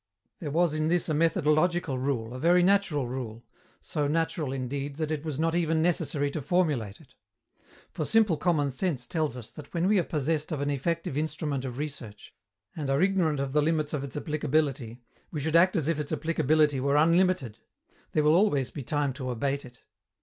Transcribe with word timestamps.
There 0.39 0.49
was 0.49 0.73
in 0.73 0.87
this 0.87 1.09
a 1.09 1.13
methodological 1.13 1.95
rule, 1.99 2.33
a 2.33 2.39
very 2.39 2.63
natural 2.63 3.07
rule 3.07 3.45
so 3.81 4.07
natural, 4.07 4.51
indeed, 4.51 4.95
that 4.95 5.11
it 5.11 5.23
was 5.23 5.39
not 5.39 5.53
even 5.53 5.79
necessary 5.83 6.31
to 6.31 6.41
formulate 6.41 6.99
it. 6.99 7.13
For 7.91 8.03
simple 8.03 8.35
common 8.35 8.71
sense 8.71 9.05
tells 9.05 9.37
us 9.37 9.51
that 9.51 9.71
when 9.75 9.87
we 9.87 9.99
are 9.99 10.03
possessed 10.03 10.51
of 10.51 10.59
an 10.59 10.71
effective 10.71 11.19
instrument 11.19 11.65
of 11.65 11.77
research, 11.77 12.33
and 12.75 12.89
are 12.89 12.99
ignorant 13.03 13.39
of 13.39 13.53
the 13.53 13.61
limits 13.61 13.93
of 13.93 14.03
its 14.03 14.17
applicability, 14.17 15.03
we 15.29 15.39
should 15.39 15.55
act 15.55 15.75
as 15.75 15.87
if 15.87 15.99
its 15.99 16.11
applicability 16.11 16.79
were 16.79 16.95
unlimited; 16.97 17.59
there 18.13 18.23
will 18.23 18.33
always 18.33 18.71
be 18.71 18.81
time 18.81 19.13
to 19.13 19.29
abate 19.29 19.63
it. 19.65 19.81